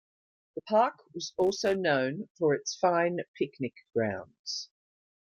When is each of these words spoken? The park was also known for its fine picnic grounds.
The 0.55 0.61
park 0.63 0.97
was 1.13 1.31
also 1.37 1.75
known 1.75 2.27
for 2.39 2.55
its 2.55 2.75
fine 2.75 3.19
picnic 3.37 3.75
grounds. 3.93 4.71